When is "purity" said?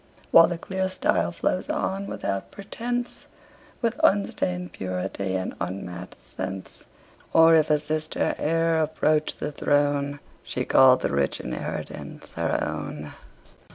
4.73-5.35